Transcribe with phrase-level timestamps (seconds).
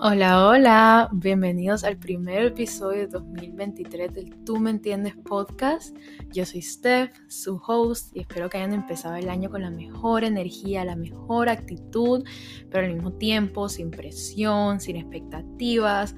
[0.00, 5.92] Hola, hola, bienvenidos al primer episodio de 2023 del Tú me entiendes podcast.
[6.32, 10.22] Yo soy Steph, su host, y espero que hayan empezado el año con la mejor
[10.22, 12.22] energía, la mejor actitud,
[12.70, 16.14] pero al mismo tiempo sin presión, sin expectativas.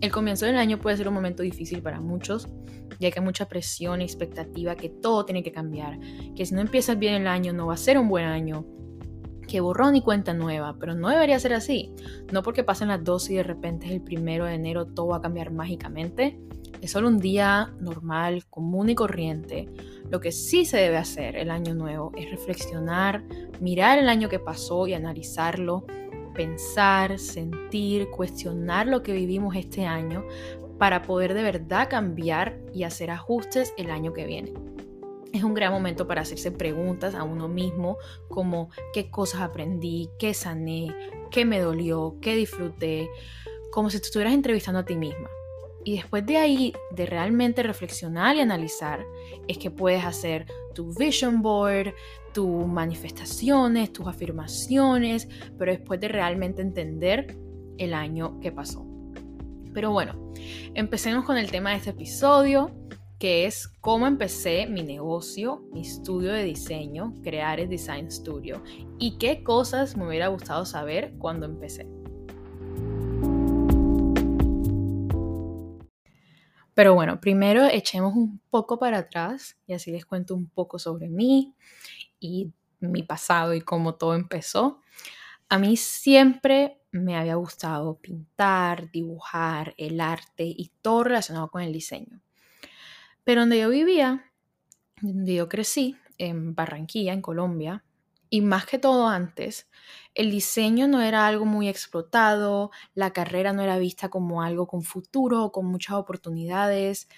[0.00, 2.48] El comienzo del año puede ser un momento difícil para muchos,
[3.00, 5.98] ya que hay mucha presión y expectativa que todo tiene que cambiar,
[6.36, 8.64] que si no empiezas bien el año no va a ser un buen año,
[9.54, 11.92] que borrón y cuenta nueva, pero no debería ser así.
[12.32, 15.18] No porque pasen las dos y de repente es el primero de enero todo va
[15.18, 16.36] a cambiar mágicamente.
[16.80, 19.68] Es solo un día normal, común y corriente.
[20.10, 23.22] Lo que sí se debe hacer el año nuevo es reflexionar,
[23.60, 25.86] mirar el año que pasó y analizarlo,
[26.34, 30.24] pensar, sentir, cuestionar lo que vivimos este año
[30.80, 34.73] para poder de verdad cambiar y hacer ajustes el año que viene
[35.34, 37.98] es un gran momento para hacerse preguntas a uno mismo
[38.28, 40.94] como qué cosas aprendí, qué sané,
[41.30, 43.10] qué me dolió, qué disfruté,
[43.72, 45.28] como si te estuvieras entrevistando a ti misma.
[45.82, 49.04] Y después de ahí, de realmente reflexionar y analizar,
[49.48, 51.92] es que puedes hacer tu vision board,
[52.32, 57.36] tus manifestaciones, tus afirmaciones, pero después de realmente entender
[57.76, 58.86] el año que pasó.
[59.74, 60.32] Pero bueno,
[60.74, 62.70] empecemos con el tema de este episodio
[63.18, 68.62] que es cómo empecé mi negocio, mi estudio de diseño, crear el Design Studio
[68.98, 71.88] y qué cosas me hubiera gustado saber cuando empecé.
[76.74, 81.08] Pero bueno, primero echemos un poco para atrás y así les cuento un poco sobre
[81.08, 81.54] mí
[82.18, 84.80] y mi pasado y cómo todo empezó.
[85.48, 91.72] A mí siempre me había gustado pintar, dibujar, el arte y todo relacionado con el
[91.72, 92.20] diseño.
[93.24, 94.30] Pero donde yo vivía,
[95.00, 97.84] donde yo crecí, en Barranquilla, en Colombia,
[98.30, 99.68] y más que todo antes,
[100.14, 104.82] el diseño no era algo muy explotado, la carrera no era vista como algo con
[104.82, 107.08] futuro, con muchas oportunidades.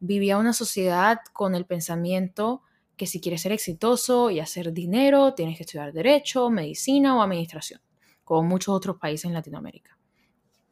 [0.00, 2.62] Vivía una sociedad con el pensamiento
[2.96, 7.80] que si quieres ser exitoso y hacer dinero, tienes que estudiar derecho, medicina o administración,
[8.24, 9.95] como muchos otros países en Latinoamérica.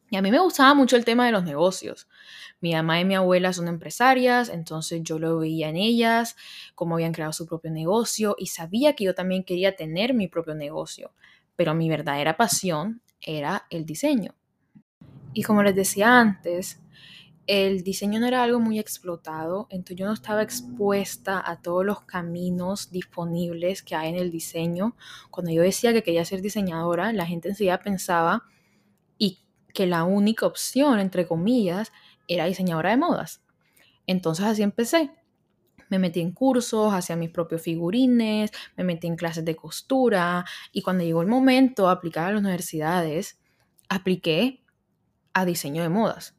[0.09, 2.07] Y a mí me gustaba mucho el tema de los negocios.
[2.61, 6.35] Mi mamá y mi abuela son empresarias, entonces yo lo veía en ellas,
[6.73, 10.55] cómo habían creado su propio negocio y sabía que yo también quería tener mi propio
[10.55, 11.11] negocio.
[11.55, 14.35] Pero mi verdadera pasión era el diseño.
[15.33, 16.79] Y como les decía antes,
[17.47, 22.01] el diseño no era algo muy explotado, entonces yo no estaba expuesta a todos los
[22.01, 24.95] caminos disponibles que hay en el diseño.
[25.29, 28.43] Cuando yo decía que quería ser diseñadora, la gente enseguida pensaba
[29.75, 31.91] que la única opción, entre comillas,
[32.27, 33.43] era diseñadora de modas.
[34.07, 35.11] Entonces así empecé.
[35.89, 40.81] Me metí en cursos, hacía mis propios figurines, me metí en clases de costura y
[40.81, 43.39] cuando llegó el momento de aplicar a las universidades,
[43.87, 44.63] apliqué
[45.33, 46.35] a diseño de modas.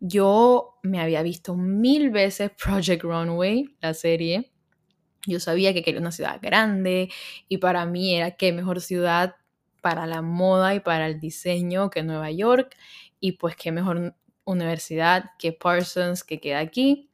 [0.00, 4.52] Yo me había visto mil veces Project Runway, la serie.
[5.26, 7.10] Yo sabía que quería una ciudad grande
[7.48, 9.36] y para mí era qué mejor ciudad
[9.80, 12.76] para la moda y para el diseño que Nueva York.
[13.20, 17.10] Y pues qué mejor universidad que Parsons que queda aquí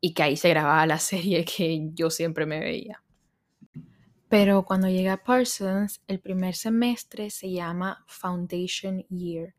[0.00, 3.02] y que ahí se grababa la serie que yo siempre me veía.
[4.28, 9.54] Pero cuando llegué a Parsons, el primer semestre se llama Foundation Year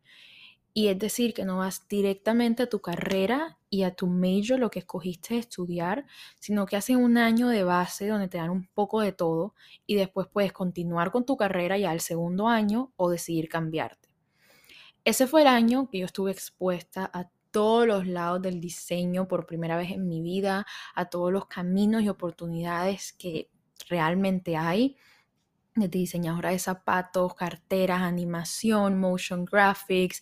[0.77, 4.69] y es decir, que no vas directamente a tu carrera y a tu major, lo
[4.69, 6.05] que escogiste estudiar,
[6.37, 9.55] sino que haces un año de base donde te dan un poco de todo
[9.87, 14.09] y después puedes continuar con tu carrera ya al segundo año o decidir cambiarte.
[15.05, 19.45] Ese fue el año que yo estuve expuesta a todos los lados del diseño por
[19.45, 23.49] primera vez en mi vida, a todos los caminos y oportunidades que
[23.87, 24.97] realmente hay
[25.75, 30.21] desde diseñadora de zapatos, carteras, animación, motion graphics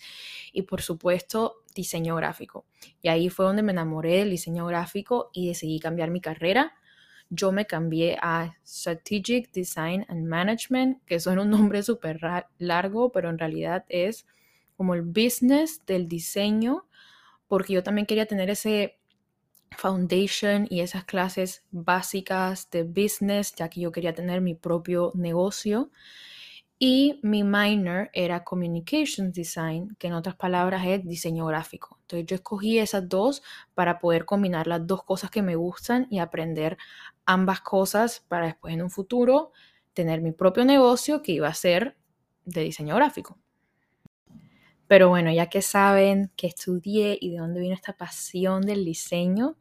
[0.51, 2.65] y por supuesto diseño gráfico.
[3.01, 6.73] Y ahí fue donde me enamoré del diseño gráfico y decidí cambiar mi carrera.
[7.29, 12.19] Yo me cambié a Strategic Design and Management, que suena un nombre súper
[12.57, 14.25] largo, pero en realidad es
[14.75, 16.87] como el business del diseño,
[17.47, 18.99] porque yo también quería tener ese
[19.77, 25.91] foundation y esas clases básicas de business, ya que yo quería tener mi propio negocio.
[26.79, 31.97] Y mi minor era Communications Design, que en otras palabras es diseño gráfico.
[32.01, 33.41] Entonces yo escogí esas dos
[33.73, 36.77] para poder combinar las dos cosas que me gustan y aprender
[37.25, 39.51] ambas cosas para después en un futuro
[39.93, 41.95] tener mi propio negocio que iba a ser
[42.45, 43.37] de diseño gráfico.
[44.87, 49.55] Pero bueno, ya que saben que estudié y de dónde vino esta pasión del diseño,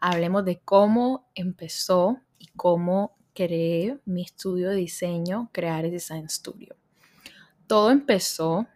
[0.00, 6.76] hablemos de cómo empezó y cómo creé mi estudio de diseño, crear Design Studio.
[7.66, 8.66] Todo empezó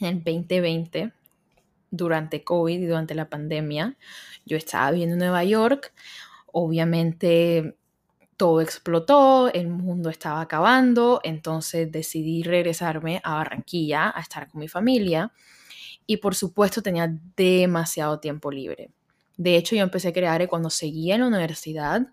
[0.00, 1.12] en el 2020,
[1.90, 3.96] durante COVID y durante la pandemia.
[4.46, 5.92] Yo estaba viviendo en Nueva York,
[6.46, 7.76] obviamente
[8.36, 14.68] todo explotó, el mundo estaba acabando, entonces decidí regresarme a Barranquilla a estar con mi
[14.68, 15.32] familia
[16.06, 18.90] y por supuesto tenía demasiado tiempo libre.
[19.40, 22.08] De hecho, yo empecé a crear cuando seguía en la universidad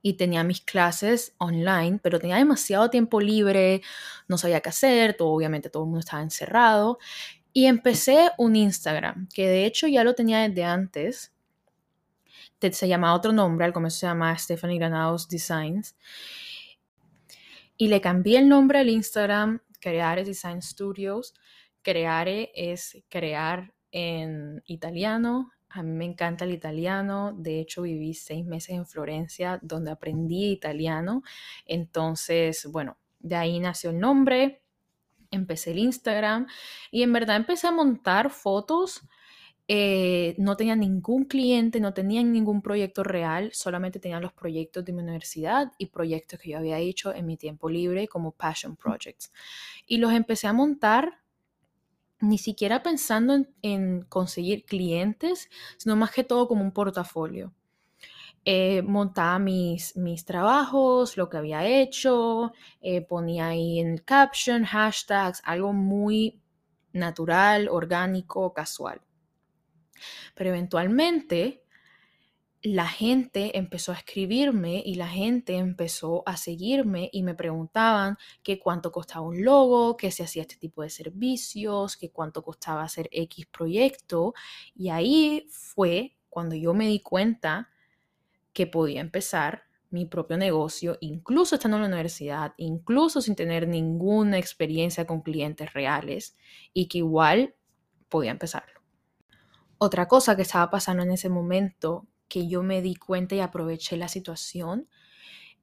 [0.00, 3.82] y tenía mis clases online, pero tenía demasiado tiempo libre,
[4.26, 6.98] no sabía qué hacer, todo, obviamente todo el mundo estaba encerrado.
[7.52, 11.34] Y empecé un Instagram, que de hecho ya lo tenía desde antes.
[12.58, 15.94] Se llamaba otro nombre, al comienzo se llamaba Stephanie Granados Designs.
[17.76, 21.34] Y le cambié el nombre al Instagram, Creare Design Studios.
[21.82, 28.46] Creare es crear en italiano, a mí me encanta el italiano, de hecho viví seis
[28.46, 31.22] meses en Florencia donde aprendí italiano,
[31.66, 34.62] entonces, bueno, de ahí nació el nombre,
[35.30, 36.46] empecé el Instagram
[36.90, 39.02] y en verdad empecé a montar fotos.
[39.66, 44.92] Eh, no tenía ningún cliente, no tenía ningún proyecto real, solamente tenía los proyectos de
[44.92, 49.32] mi universidad y proyectos que yo había hecho en mi tiempo libre como passion projects.
[49.86, 51.23] Y los empecé a montar
[52.20, 57.52] ni siquiera pensando en, conseguir clientes, sino más que todo como un portafolio.
[58.46, 64.64] Eh, montaba mis, mis trabajos, lo que había hecho, eh, ponía ahí en el caption,
[64.64, 66.40] hashtags, algo muy
[66.92, 69.00] natural, orgánico, casual.
[70.34, 71.63] Pero eventualmente
[72.64, 78.58] la gente empezó a escribirme y la gente empezó a seguirme y me preguntaban que
[78.58, 83.10] cuánto costaba un logo, que se hacía este tipo de servicios, que cuánto costaba hacer
[83.12, 84.32] X proyecto.
[84.74, 87.68] Y ahí fue cuando yo me di cuenta
[88.54, 94.38] que podía empezar mi propio negocio, incluso estando en la universidad, incluso sin tener ninguna
[94.38, 96.34] experiencia con clientes reales
[96.72, 97.54] y que igual
[98.08, 98.80] podía empezarlo.
[99.76, 103.96] Otra cosa que estaba pasando en ese momento que yo me di cuenta y aproveché
[103.96, 104.88] la situación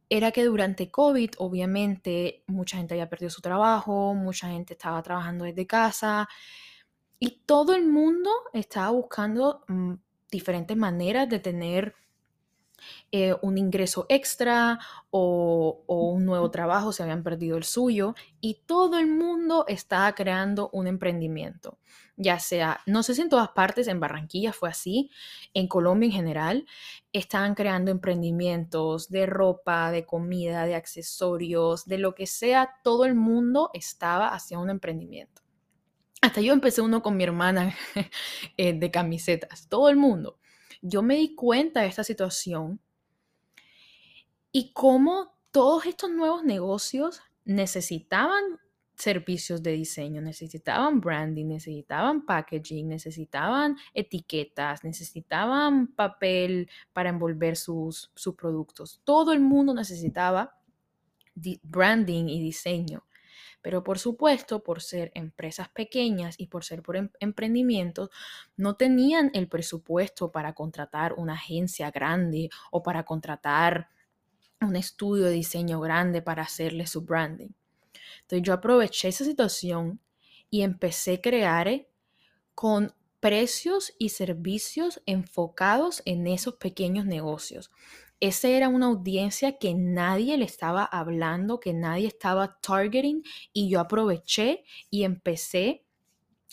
[0.08, 5.44] era que durante COVID, obviamente, mucha gente había perdido su trabajo, mucha gente estaba trabajando
[5.44, 6.30] desde casa
[7.20, 9.96] y todo el mundo estaba buscando mm,
[10.32, 11.94] diferentes maneras de tener
[13.12, 14.80] eh, un ingreso extra
[15.10, 20.70] o, un nuevo trabajo, se habían perdido el suyo y todo el mundo estaba creando
[20.74, 21.80] un emprendimiento,
[22.18, 25.10] ya sea, no sé si en todas partes, en Barranquilla fue así,
[25.54, 26.66] en Colombia en general,
[27.14, 33.16] estaban creando emprendimientos de ropa, de comida, de accesorios, de lo que sea, todo el
[33.16, 35.42] mundo estaba haciendo un emprendimiento.
[36.22, 37.76] Hasta yo empecé uno con mi hermana
[38.58, 40.38] eh, de camisetas, todo el mundo
[40.82, 42.80] yo me di cuenta de esta situación
[44.52, 48.60] y cómo todos estos nuevos negocios necesitaban
[48.96, 58.36] servicios de diseño, necesitaban branding, necesitaban packaging, necesitaban etiquetas, necesitaban papel para envolver sus, sus
[58.36, 59.02] productos.
[59.04, 60.56] Todo el mundo necesitaba
[61.64, 63.04] branding y diseño.
[63.62, 68.10] Pero por supuesto, por ser empresas pequeñas y por ser por em, emprendimientos,
[68.58, 73.90] no tenían el presupuesto para contratar una agencia grande o para contratar
[74.60, 77.50] un estudio de diseño grande para hacerle su branding.
[78.22, 80.00] Entonces yo aproveché esa situación
[80.50, 81.88] y empecé a crear eh,
[82.54, 87.72] con precios y servicios enfocados en esos pequeños negocios
[88.22, 93.24] esa era una audiencia que nadie le estaba hablando, que nadie estaba targeting
[93.54, 95.86] y yo aproveché y empecé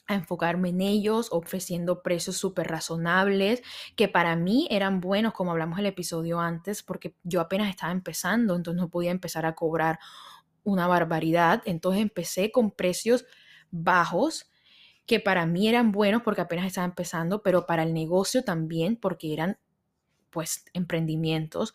[0.06, 3.62] a enfocarme en ellos, ofreciendo precios súper razonables,
[3.94, 8.56] que para mí eran buenos, como hablamos el episodio antes, porque yo apenas estaba empezando,
[8.56, 9.98] entonces no podía empezar a cobrar
[10.64, 11.62] una barbaridad.
[11.66, 13.26] Entonces empecé con precios
[13.70, 14.50] bajos,
[15.06, 19.32] que para mí eran buenos porque apenas estaba empezando, pero para el negocio también, porque
[19.32, 19.58] eran
[20.30, 21.75] pues emprendimientos,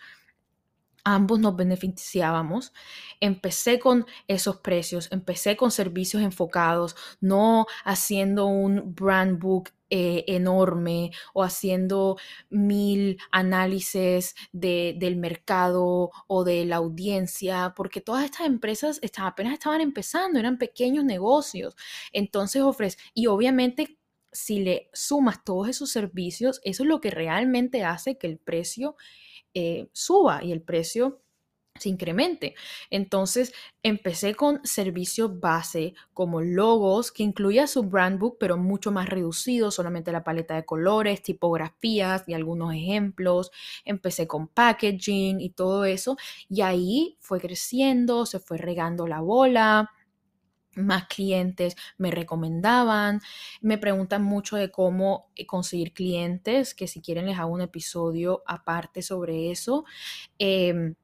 [1.04, 2.74] ambos nos beneficiábamos.
[3.20, 11.12] Empecé con esos precios, empecé con servicios enfocados, no haciendo un brand book eh, enorme
[11.34, 12.18] o haciendo
[12.50, 20.40] mil análisis del mercado o de la audiencia, porque todas estas empresas apenas estaban empezando,
[20.40, 21.76] eran pequeños negocios.
[22.12, 24.00] Entonces ofrece, y obviamente
[24.34, 28.96] si le sumas todos esos servicios, eso es lo que realmente hace que el precio
[29.54, 31.22] eh, suba y el precio
[31.80, 32.56] se incremente.
[32.92, 39.10] Entonces empecé con servicios base como logos que incluía su brand book pero mucho más
[39.10, 43.52] reducido, solamente la paleta de colores, tipografías y algunos ejemplos.
[43.86, 46.16] Empecé con packaging y todo eso
[46.50, 49.92] y ahí fue creciendo, se fue regando la bola
[50.76, 53.22] más clientes me recomendaban,
[53.62, 58.44] me preguntan mucho de cómo eh, conseguir clientes, que si quieren les hago un episodio
[58.46, 59.86] aparte sobre eso.
[60.40, 60.96] Em,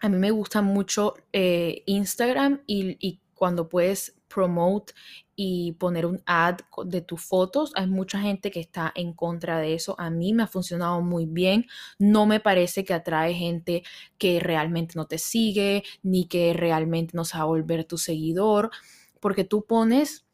[0.00, 4.92] a mí me gusta mucho eh, Instagram y, y, cuando puedes promote
[5.34, 7.72] y poner un ad de tus fotos.
[7.74, 9.96] Hay mucha gente que está en contra de eso.
[9.98, 11.66] A mí me ha funcionado muy bien.
[11.98, 13.82] No me parece que atrae gente
[14.16, 18.70] que realmente no te sigue ni que realmente no se va a volver tu seguidor,
[19.18, 20.24] porque tú pones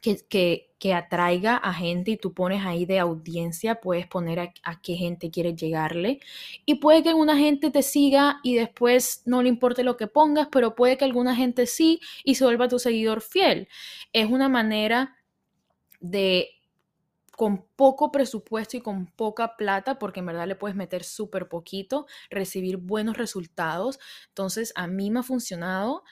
[0.00, 4.94] que, que, atraiga a gente y tú pones ahí de audiencia, puedes poner a, qué
[4.94, 6.20] gente quiere llegarle
[6.66, 10.48] y puede que alguna gente te siga y después no le importe lo que pongas,
[10.50, 13.68] pero puede que alguna gente sí y se vuelva tu seguidor fiel.
[14.12, 15.16] Es una manera
[16.00, 16.50] de
[17.38, 22.06] con poco presupuesto y con poca plata, porque en verdad le puedes meter súper poquito,
[22.30, 24.00] recibir buenos resultados.
[24.30, 26.02] Entonces, a mí me ha funcionado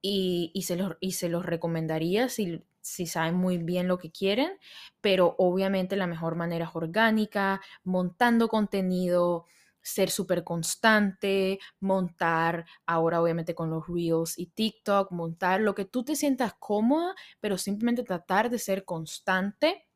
[0.00, 4.10] y, y, se, los, y se los recomendaría si si saben muy bien lo que
[4.10, 4.58] quieren,
[5.00, 9.46] pero obviamente la mejor manera es orgánica, montando contenido,
[9.80, 16.04] ser súper constante, montar ahora obviamente con los reels y TikTok, montar lo que tú
[16.04, 19.86] te sientas cómoda, pero simplemente tratar de ser constante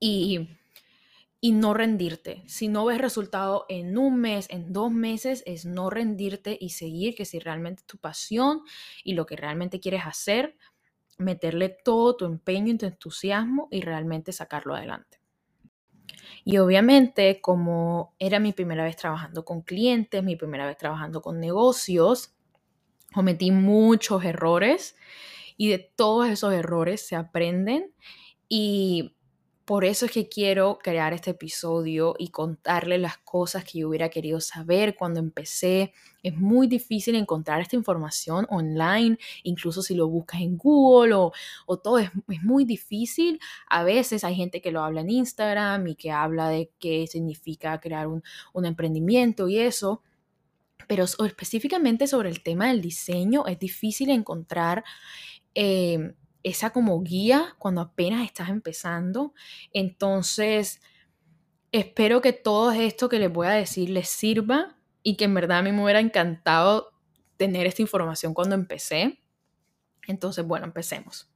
[0.00, 0.48] y,
[1.40, 2.44] y no rendirte.
[2.46, 7.14] Si no ves resultado en un mes, en dos meses, es no rendirte y seguir,
[7.14, 8.62] que si realmente tu pasión
[9.04, 10.56] y lo que realmente quieres hacer,
[11.18, 15.20] meterle todo tu empeño y tu entusiasmo y realmente sacarlo adelante.
[16.44, 21.40] Y obviamente, como era mi primera vez trabajando con clientes, mi primera vez trabajando con
[21.40, 22.34] negocios,
[23.14, 24.96] cometí muchos errores
[25.56, 27.92] y de todos esos errores se aprenden
[28.48, 29.13] y
[29.64, 34.10] por eso es que quiero crear este episodio y contarle las cosas que yo hubiera
[34.10, 35.94] querido saber cuando empecé.
[36.22, 41.98] Es muy difícil encontrar esta información online, incluso si lo buscas en Google o, todo,
[41.98, 42.10] es,
[42.42, 43.40] muy difícil.
[43.70, 47.80] A veces hay gente que lo habla en Instagram y que habla de qué significa
[47.80, 48.22] crear un,
[48.66, 50.02] emprendimiento y eso.
[50.86, 54.84] Pero específicamente sobre el tema del diseño, es difícil encontrar...
[55.54, 59.34] Eh, esa como guía cuando apenas estás empezando.
[59.72, 60.80] Entonces,
[61.72, 65.58] espero que todo esto que les voy a decir les sirva y que en verdad
[65.58, 66.92] a mí me hubiera encantado
[67.36, 69.20] tener esta información cuando empecé.
[70.06, 71.30] Entonces, bueno, empecemos.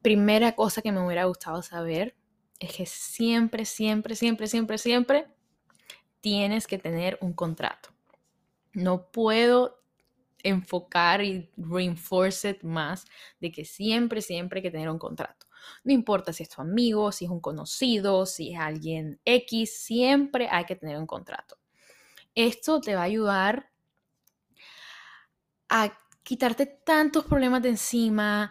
[0.00, 2.16] Primera cosa que me hubiera gustado saber
[2.60, 5.26] es que siempre, siempre, siempre, siempre, siempre
[6.20, 7.90] tienes que tener un contrato.
[8.72, 9.80] No puedo
[10.42, 13.04] enfocar y reinforce más
[13.40, 15.46] de que siempre, siempre hay que tener un contrato.
[15.84, 20.48] No importa si es tu amigo, si es un conocido, si es alguien X, siempre
[20.50, 21.58] hay que tener un contrato.
[22.34, 23.70] Esto te va a ayudar
[25.68, 25.92] a
[26.22, 28.50] quitarte tantos problemas de encima,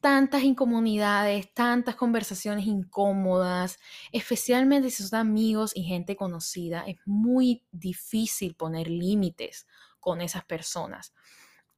[0.00, 3.78] tantas incomodidades, tantas conversaciones incómodas,
[4.12, 6.84] especialmente si son amigos y gente conocida.
[6.86, 9.66] Es muy difícil poner límites
[10.04, 11.14] con esas personas.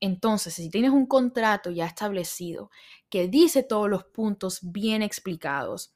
[0.00, 2.71] Entonces, si tienes un contrato ya establecido
[3.09, 5.95] que dice todos los puntos bien explicados,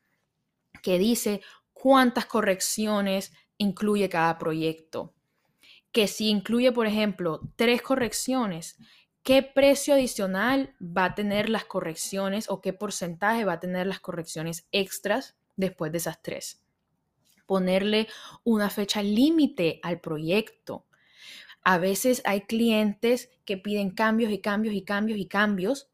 [0.83, 5.13] que dice cuántas correcciones incluye cada proyecto,
[5.93, 8.79] que si incluye, por ejemplo, tres correcciones,
[9.23, 14.01] qué precio adicional va a tener las correcciones o qué porcentaje va a tener las
[14.01, 16.63] correcciones extras después de esas tres.
[17.45, 18.07] Ponerle
[18.45, 20.87] una fecha límite al proyecto.
[21.63, 25.89] A veces hay clientes que piden cambios y cambios y cambios y cambios,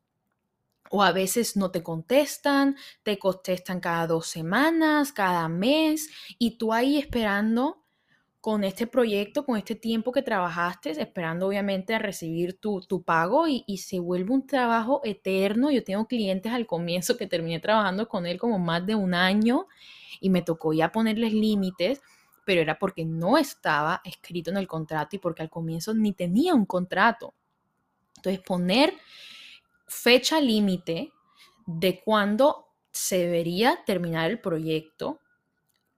[0.90, 6.08] o a veces no te contestan, te contestan cada dos semanas, cada mes,
[6.38, 7.82] y tú ahí esperando
[8.40, 13.64] con este proyecto, con este tiempo que trabajaste, esperando obviamente a recibir tu, pago y,
[13.66, 15.72] y, se vuelve un trabajo eterno.
[15.72, 19.66] Yo tengo clientes al comienzo que terminé trabajando con él como más de un año
[20.20, 22.00] y me tocó ya ponerles límites
[22.46, 26.54] pero era porque no estaba escrito en el contrato y porque al comienzo ni tenía
[26.54, 27.34] un contrato.
[28.16, 28.94] Entonces, poner
[29.88, 31.12] fecha límite
[31.66, 35.20] de cuándo se debería terminar el proyecto,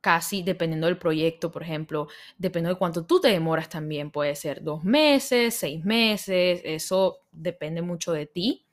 [0.01, 4.63] casi dependiendo del proyecto, por ejemplo, dependiendo de cuánto tú te demoras también, puede ser
[4.63, 8.67] dos meses, seis meses, eso depende mucho de ti.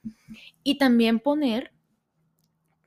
[0.64, 1.74] Y también poner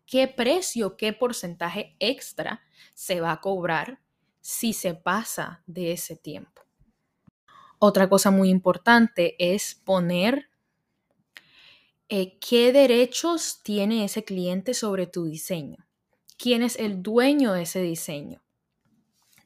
[0.07, 2.62] qué precio, qué porcentaje extra
[2.95, 4.00] se va a cobrar
[4.48, 6.62] si se pasa de ese tiempo.
[7.78, 10.48] Otra cosa muy importante es poner
[12.08, 15.86] eh, qué derechos tiene ese cliente sobre tu diseño.
[16.38, 18.42] ¿Quién es el dueño de ese diseño?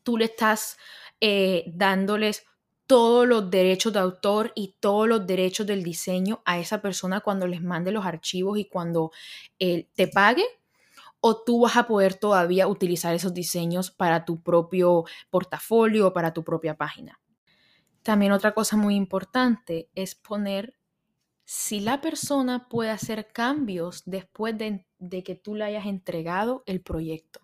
[0.04, 0.76] Tú le estás
[1.20, 2.44] eh, dándoles
[2.86, 7.48] todos los derechos de autor y todos los derechos del diseño a esa persona cuando
[7.48, 9.10] les mande los archivos y cuando
[9.58, 10.44] él te pague?
[11.24, 16.32] ¿O tú vas a poder todavía utilizar esos diseños para tu propio portafolio o para
[16.32, 17.20] tu propia página?
[18.02, 20.74] También otra cosa muy importante es poner
[21.44, 26.80] si la persona puede hacer cambios después de, de que tú le hayas entregado el
[26.80, 27.40] proyecto.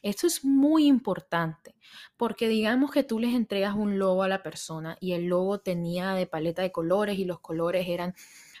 [0.00, 1.74] Esto es muy importante
[2.16, 6.12] porque digamos que tú les entregas un logo a la persona y el logo tenía
[6.12, 8.14] de paleta de colores y los colores eran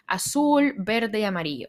[0.08, 1.68] azul, verde y amarillo.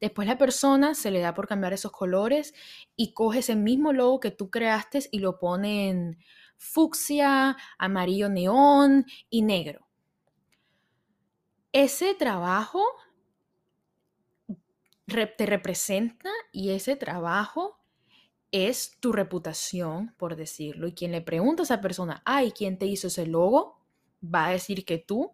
[0.00, 2.54] Después la persona se le da por cambiar esos colores
[2.96, 6.18] y coge ese mismo logo que tú creaste y lo pone en
[6.56, 9.86] fucsia, amarillo neón y negro.
[11.72, 12.82] Ese trabajo
[15.06, 17.80] te representa y ese trabajo
[18.50, 20.86] es tu reputación, por decirlo.
[20.86, 23.80] Y quien le pregunta a esa persona, ay, ¿quién te hizo ese logo?
[24.22, 25.32] Va a decir que tú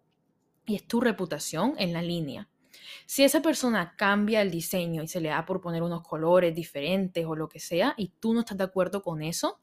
[0.65, 2.49] y es tu reputación en la línea.
[3.05, 7.25] Si esa persona cambia el diseño y se le da por poner unos colores diferentes
[7.25, 9.59] o lo que sea y tú no estás de acuerdo con eso,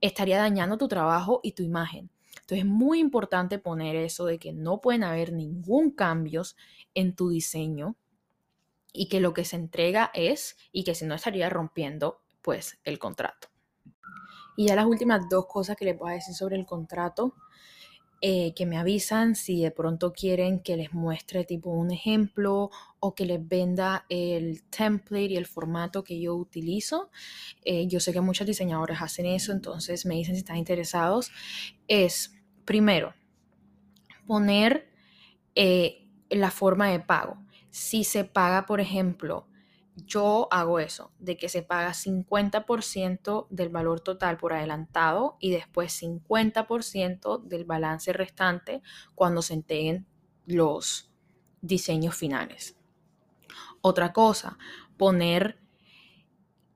[0.00, 2.10] estaría dañando tu trabajo y tu imagen.
[2.40, 6.56] Entonces es muy importante poner eso de que no pueden haber ningún cambios
[6.94, 7.96] en tu diseño
[8.92, 12.98] y que lo que se entrega es y que si no estaría rompiendo pues el
[12.98, 13.48] contrato.
[14.56, 17.34] Y ya las últimas dos cosas que les voy a decir sobre el contrato,
[18.20, 23.14] eh, que me avisan si de pronto quieren que les muestre tipo un ejemplo o
[23.14, 27.10] que les venda el template y el formato que yo utilizo.
[27.64, 31.30] Eh, yo sé que muchos diseñadores hacen eso, entonces me dicen si están interesados.
[31.86, 32.34] Es,
[32.64, 33.14] primero,
[34.26, 34.90] poner
[35.54, 37.38] eh, la forma de pago.
[37.70, 39.46] Si se paga, por ejemplo,
[40.06, 46.02] yo hago eso, de que se paga 50% del valor total por adelantado y después
[46.02, 48.82] 50% del balance restante
[49.14, 50.06] cuando se entreguen
[50.46, 51.10] los
[51.60, 52.76] diseños finales.
[53.80, 54.58] Otra cosa,
[54.96, 55.58] poner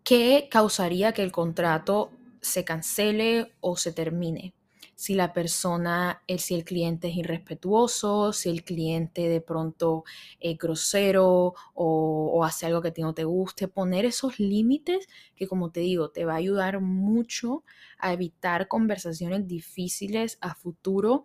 [0.05, 4.55] qué causaría que el contrato se cancele o se termine
[5.03, 10.05] si la persona, eh, si el cliente es irrespetuoso, si el cliente de pronto
[10.39, 15.81] es grosero o, hace algo que no te guste, poner esos límites que como te
[15.81, 17.65] digo, te va a ayudar mucho
[17.99, 21.25] a evitar conversaciones difíciles a futuro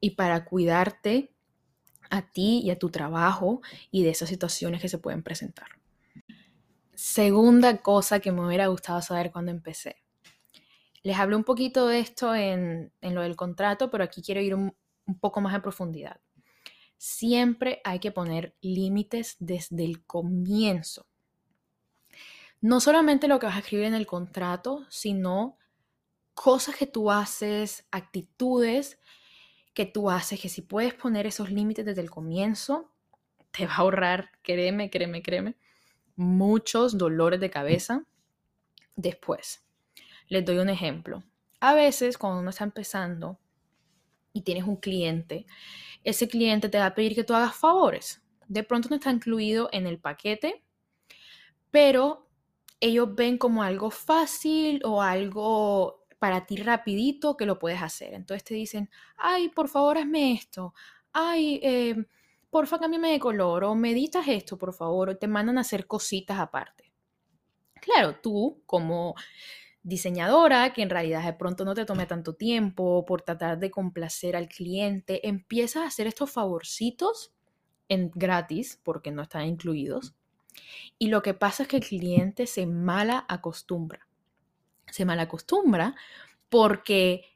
[0.00, 1.32] y para cuidarte
[2.10, 5.68] a ti y a tu trabajo y de esas situaciones que se pueden presentar.
[6.94, 10.03] Segunda cosa que me hubiera gustado saber cuando empecé
[11.04, 14.74] les hablé un poquito de esto en, lo del contrato, pero aquí quiero ir un,
[15.06, 16.20] un poco más a profundidad.
[16.96, 21.06] Siempre hay que poner límites desde el comienzo.
[22.60, 25.58] No solamente lo que vas a escribir en el contrato, sino
[26.34, 28.98] cosas que tú haces, actitudes
[29.74, 32.92] que tú haces, que si puedes poner esos límites desde el comienzo,
[33.50, 35.56] te va a ahorrar, créeme, créeme, créeme,
[36.16, 38.04] muchos dolores de cabeza
[38.94, 39.63] después.
[40.28, 41.22] Les doy un ejemplo.
[41.60, 43.38] A veces cuando uno está empezando
[44.32, 45.46] y tienes un cliente,
[46.02, 48.22] ese cliente te va a pedir que tú hagas favores.
[48.46, 50.62] De pronto no está incluido en el paquete,
[51.70, 52.28] pero
[52.80, 58.14] ellos ven como algo fácil o algo para ti rapidito que lo puedes hacer.
[58.14, 60.74] Entonces te dicen, ay, por favor hazme esto,
[61.12, 62.06] ay, eh,
[62.50, 66.38] porfa cámbiame de color o meditas esto, por favor, o te mandan a hacer cositas
[66.38, 66.92] aparte.
[67.80, 69.14] Claro, tú como
[69.84, 74.34] diseñadora, que en realidad de pronto no te tome tanto tiempo por tratar de complacer
[74.34, 77.32] al cliente, empiezas a hacer estos favorcitos
[77.88, 80.14] en gratis, porque no están incluidos.
[80.98, 84.08] Y lo que pasa es que el cliente se mala acostumbra.
[84.90, 85.94] Se mala acostumbra
[86.48, 87.33] porque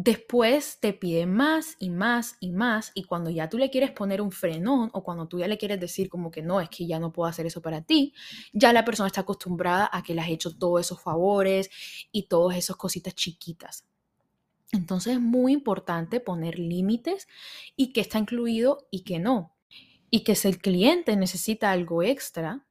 [0.00, 4.20] después te pide más y más y más y cuando ya tú le quieres poner
[4.20, 7.00] un frenón o cuando tú ya le quieres decir como que no, es que ya
[7.00, 8.14] no puedo hacer eso para ti,
[8.52, 11.68] ya la persona está acostumbrada a que le has hecho todos esos favores
[12.12, 13.86] y todas esas cositas chiquitas.
[14.70, 17.26] Entonces es muy importante poner límites
[17.74, 19.56] y que está incluido y que no.
[20.10, 22.64] Y que si el cliente necesita algo extra,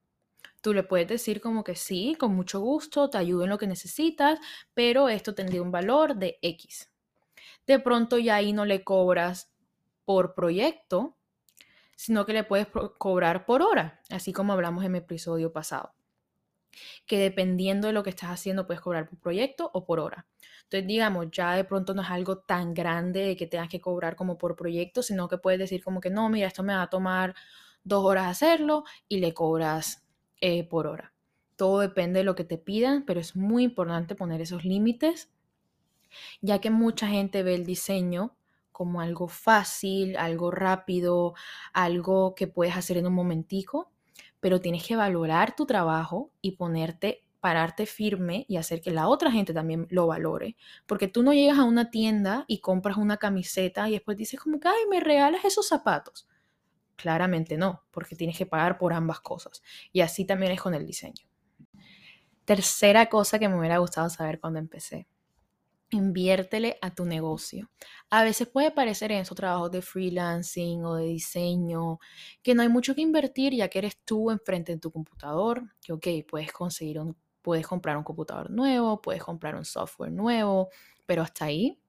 [0.62, 3.68] tú le puedes decir como que sí, con mucho gusto, te ayudo en lo que
[3.68, 4.40] necesitas,
[4.74, 6.90] pero esto tendría un valor de X
[7.66, 9.54] de pronto ya ahí no le cobras
[10.06, 11.18] por proyecto,
[11.96, 15.94] sino que le puedes cobrar por hora, así como hablamos en mi episodio pasado.
[17.06, 20.28] Que dependiendo de lo que estás haciendo, puedes cobrar por proyecto o por hora.
[20.64, 24.16] Entonces, digamos, ya de pronto no es algo tan grande de que tengas que cobrar
[24.16, 26.90] como por proyecto, sino que puedes decir como que no, mira, esto me va a
[26.90, 27.36] tomar
[27.84, 30.06] dos horas hacerlo y le cobras
[30.42, 31.14] eh, por hora.
[31.56, 35.32] Todo depende de lo que te pidan, pero es muy importante poner esos límites
[36.42, 38.36] ya que mucha gente ve el diseño
[38.72, 41.34] como algo fácil, algo rápido,
[41.74, 43.92] algo que puedes hacer en un momentico,
[44.40, 49.32] pero tienes que valorar tu trabajo y ponerte pararte firme y hacer que la otra
[49.32, 50.58] gente también lo valore.
[50.86, 54.60] Porque tú no llegas a una tienda y compras una camiseta y después dices como
[54.60, 56.28] que, ay, me regalas esos zapatos.
[56.96, 59.62] Claramente no, porque tienes que pagar por ambas cosas.
[59.92, 61.26] Y así también es con el diseño.
[62.46, 65.08] Tercera cosa que me hubiera gustado saber cuando empecé.
[65.90, 67.70] Inviértele a tu negocio.
[68.10, 72.00] A veces puede parecer en esos trabajos de freelancing o de diseño
[72.44, 75.94] que no hay mucho que invertir ya que eres tú enfrente de tu computador, que
[75.94, 80.68] ok, puedes conseguir un puedes comprar un computador nuevo, puedes comprar un software nuevo,
[81.06, 81.80] pero hasta ahí.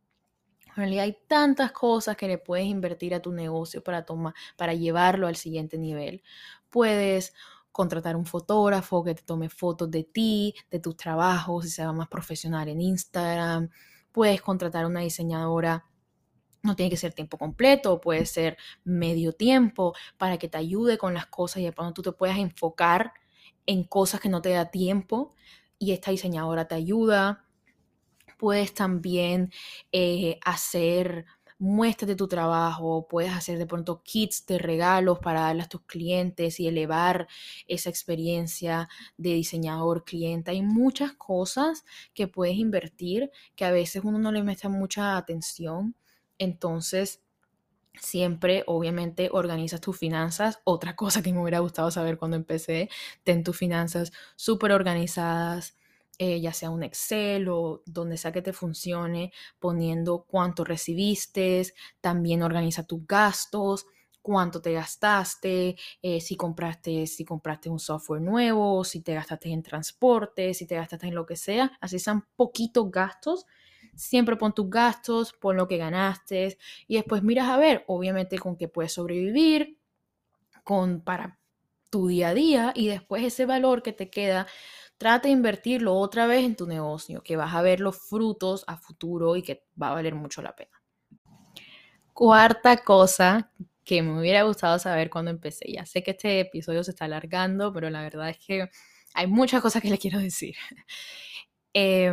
[0.68, 4.74] En realidad hay tantas cosas que le puedes invertir a tu negocio para, tomar, para
[4.74, 6.22] llevarlo al siguiente nivel.
[6.70, 7.34] Puedes
[7.78, 11.92] contratar un fotógrafo que te tome fotos de ti, de tus trabajos, si se va
[11.92, 13.70] más profesional en Instagram.
[14.10, 15.84] Puedes contratar una diseñadora
[16.64, 21.14] no tiene que ser tiempo completo, puede ser medio tiempo para que te ayude con
[21.14, 23.12] las cosas y de pronto tú te puedas enfocar
[23.64, 25.36] en cosas que no te da tiempo
[25.78, 27.46] y esta diseñadora te ayuda.
[28.38, 29.52] Puedes también
[29.92, 31.26] eh, hacer
[31.58, 35.82] muestras de tu trabajo, puedes hacer de pronto kits de regalos para darle a tus
[35.82, 37.28] clientes y elevar
[37.66, 40.50] esa experiencia de diseñador cliente.
[40.52, 45.94] Hay muchas cosas que puedes invertir que a veces uno no le mete mucha atención.
[46.38, 47.22] Entonces,
[48.00, 50.60] Siempre, obviamente, organizas tus finanzas.
[50.64, 52.90] Otra cosa que me hubiera gustado saber cuando empecé,
[53.24, 55.76] ten tus finanzas súper organizadas,
[56.18, 61.64] eh, ya sea un Excel o donde sea que te funcione, poniendo cuánto recibiste,
[62.00, 63.86] también organiza tus gastos,
[64.20, 69.62] cuánto te gastaste, eh, si, compraste, si compraste un software nuevo, si te gastaste en
[69.62, 73.46] transporte, si te gastaste en lo que sea, así sean poquitos gastos
[73.94, 78.56] Siempre pon tus gastos, pon lo que ganaste y después miras a ver, obviamente, con
[78.56, 79.76] qué puedes sobrevivir,
[80.62, 81.38] con para
[81.90, 84.46] tu día a día y después ese valor que te queda,
[84.98, 88.76] trata de invertirlo otra vez en tu negocio, que vas a ver los frutos a
[88.76, 90.72] futuro y que va a valer mucho la pena.
[92.12, 93.52] Cuarta cosa
[93.84, 95.72] que me hubiera gustado saber cuando empecé.
[95.72, 98.68] Ya sé que este episodio se está alargando, pero la verdad es que
[99.14, 100.56] hay muchas cosas que le quiero decir.
[101.74, 102.12] eh,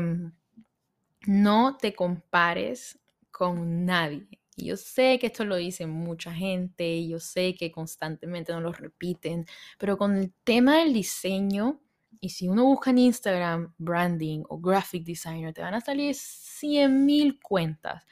[1.27, 2.99] no te compares
[3.31, 4.27] con nadie.
[4.57, 9.45] Yo sé que esto lo dice mucha gente, yo sé que constantemente no lo repiten,
[9.77, 11.81] pero con el tema del diseño,
[12.21, 17.05] y si uno busca en Instagram branding o graphic designer, te van a salir 100
[17.05, 18.03] mil cuentas.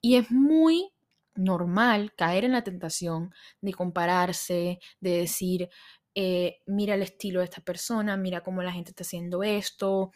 [0.00, 0.92] Y es muy
[1.34, 5.68] normal caer en la tentación de compararse, de decir,
[6.14, 10.12] eh, mira el estilo de esta persona, mira cómo la gente está haciendo esto,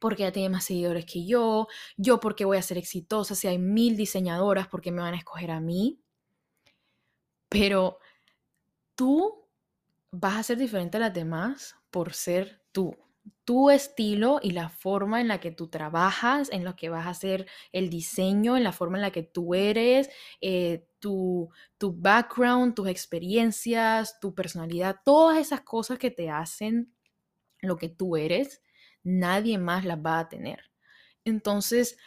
[0.00, 3.58] porque ya tiene más seguidores que yo, yo porque voy a ser exitosa, si hay
[3.58, 6.00] mil diseñadoras, porque me van a escoger a mí.
[7.48, 7.98] Pero
[8.94, 9.46] tú
[10.12, 12.96] vas a ser diferente a las demás por ser tú.
[13.44, 17.10] Tu estilo y la forma en la que tú trabajas, en lo que vas a
[17.10, 20.08] hacer el diseño, en la forma en la que tú eres,
[20.40, 26.94] eh, tu, tu background, tus experiencias, tu personalidad, todas esas cosas que te hacen
[27.60, 28.62] lo que tú eres,
[29.02, 30.70] nadie más las va a tener.
[31.24, 31.98] Entonces,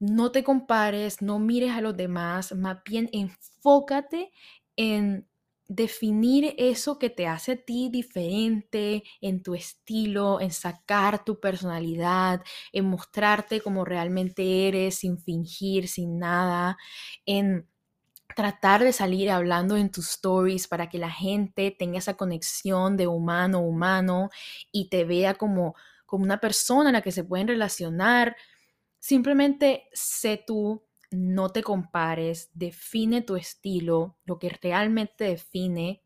[0.00, 4.32] no te compares, no mires a los demás, más bien enfócate
[4.76, 5.28] en
[5.68, 12.42] definir eso que te hace a ti diferente, en tu estilo, en sacar tu personalidad,
[12.72, 16.78] en mostrarte como realmente eres, sin fingir, sin nada,
[17.26, 17.68] en
[18.36, 23.06] tratar de salir hablando en tus stories para que la gente tenga esa conexión de
[23.06, 24.30] humano a humano
[24.72, 25.74] y te vea como
[26.06, 28.34] como una persona en la que se pueden relacionar.
[29.00, 36.02] Simplemente sé tú, no te compares, define tu estilo, lo que realmente define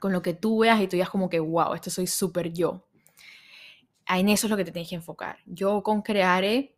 [0.00, 2.86] con lo que tú veas y tú digas como que, wow, esto soy súper yo.
[4.06, 5.38] En eso es lo que te tienes que enfocar.
[5.46, 6.76] Yo con Creare,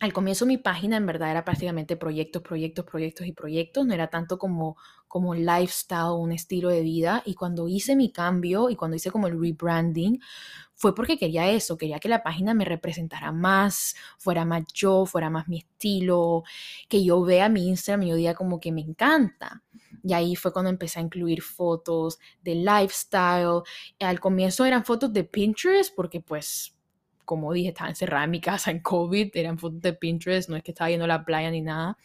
[0.00, 4.08] al comienzo mi página en verdad era prácticamente proyectos, proyectos, proyectos y proyectos, no era
[4.08, 7.22] tanto como, como lifestyle, un estilo de vida.
[7.26, 10.18] Y cuando hice mi cambio y cuando hice como el rebranding,
[10.74, 15.28] fue porque quería eso, quería que la página me representara más, fuera más yo, fuera
[15.28, 16.44] más mi estilo,
[16.88, 19.62] que yo vea mi Instagram y yo diga como que me encanta.
[20.02, 23.60] Y ahí fue cuando empecé a incluir fotos de lifestyle.
[23.98, 26.74] Al comienzo eran fotos de Pinterest porque pues
[27.30, 30.64] como dije, estaba encerrada en mi casa en COVID, eran fotos de Pinterest, no es
[30.64, 31.96] que estaba yendo a la playa ni nada.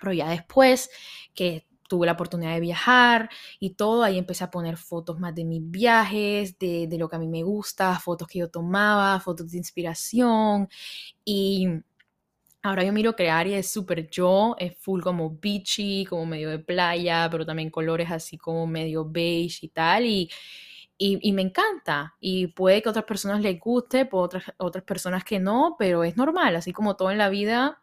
[0.00, 0.90] Pero ya después
[1.34, 5.44] que tuve la oportunidad de viajar y todo, ahí empecé a poner fotos más de
[5.44, 9.58] mis viajes, de, lo que a mí me gusta, fotos que yo tomaba, fotos de
[9.58, 10.68] inspiración
[11.24, 11.68] y
[12.62, 16.58] Ahora yo miro crear y es súper yo, es full como beachy, como medio de
[16.60, 20.06] playa, pero también colores así como medio beige y tal.
[20.06, 20.30] Y,
[20.96, 22.16] y, me encanta.
[22.20, 26.04] Y puede que a otras personas les guste, puede otras, otras personas que no, pero
[26.04, 26.56] es normal.
[26.56, 27.82] Así como todo en la vida,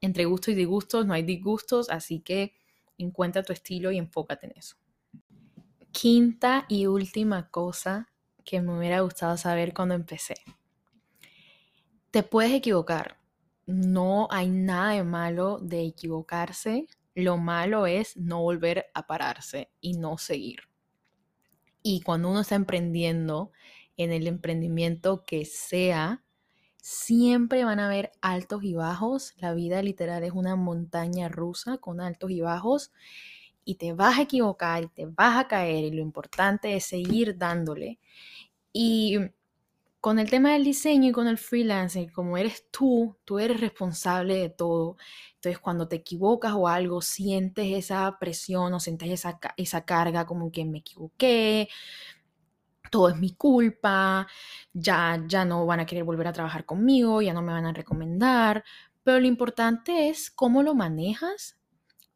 [0.00, 1.90] entre gustos y disgustos, no hay disgustos.
[1.90, 2.54] Así que
[2.98, 4.76] encuentra tu estilo y enfócate en eso.
[5.92, 8.10] Quinta y última cosa
[8.44, 10.36] que me hubiera gustado saber cuando empecé.
[12.10, 13.20] Te puedes equivocar
[13.70, 19.94] no hay nada de malo de equivocarse, lo malo es no volver a pararse y
[19.94, 20.69] no seguir.
[21.82, 23.52] Y cuando uno está emprendiendo,
[23.96, 26.24] en el emprendimiento que sea,
[26.78, 29.34] siempre van a haber altos y bajos.
[29.36, 32.92] La vida literal es una montaña rusa con altos y bajos.
[33.64, 35.84] Y te vas a equivocar y te vas a caer.
[35.84, 37.98] Y lo importante es seguir dándole.
[38.72, 39.18] Y
[40.00, 44.36] con el tema del diseño y con el freelancing, como eres tú, tú eres responsable
[44.36, 44.96] de todo.
[45.34, 50.50] Entonces, cuando te equivocas o algo, sientes esa presión o sientes esa, esa carga como
[50.50, 51.68] que me equivoqué,
[52.90, 54.26] todo es mi culpa,
[54.72, 57.72] ya, ya no van a querer volver a trabajar conmigo, ya no me van a
[57.72, 58.64] recomendar.
[59.04, 61.58] Pero lo importante es cómo lo manejas.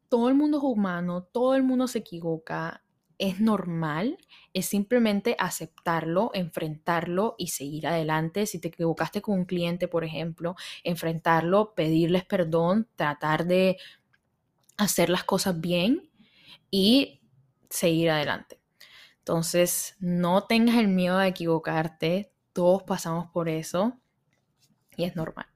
[0.09, 2.83] Todo el mundo es humano, todo el mundo se equivoca,
[3.17, 4.17] es normal,
[4.53, 8.45] es simplemente aceptarlo, enfrentarlo y seguir adelante.
[8.45, 13.77] Si te equivocaste con un cliente, por ejemplo, enfrentarlo, pedirles perdón, tratar de
[14.77, 16.09] hacer las cosas bien
[16.71, 17.21] y
[17.69, 18.59] seguir adelante.
[19.19, 23.99] Entonces, no tengas el miedo de equivocarte, todos pasamos por eso
[24.97, 25.54] y es normal.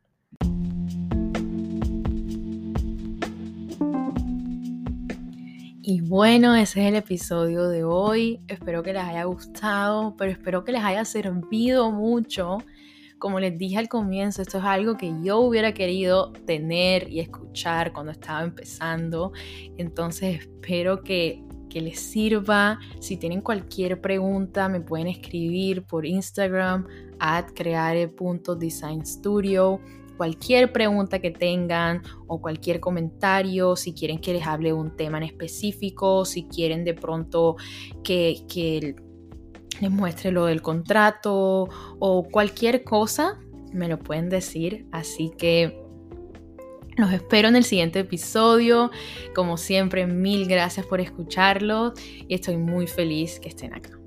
[5.91, 8.39] Y bueno, ese es el episodio de hoy.
[8.47, 12.59] Espero que les haya gustado, pero espero que les haya servido mucho.
[13.17, 17.91] Como les dije al comienzo, esto es algo que yo hubiera querido tener y escuchar
[17.91, 19.31] cuando estaba empezando.
[19.79, 22.77] Entonces espero que, que les sirva.
[22.99, 26.85] Si tienen cualquier pregunta, me pueden escribir por Instagram
[27.17, 29.81] at creare.designstudio
[30.19, 35.23] cualquier pregunta que tengan o cualquier comentario, si quieren que les hable un tema en
[35.23, 37.55] específico, si quieren de pronto
[38.03, 38.97] que, que
[39.79, 43.39] les muestre lo del contrato o cualquier cosa,
[43.71, 44.87] me lo pueden decir.
[44.91, 45.81] Así que
[46.97, 48.91] los espero en el siguiente episodio.
[49.33, 51.93] Como siempre, mil gracias por escucharlo
[52.27, 53.97] y estoy muy feliz que estén acá.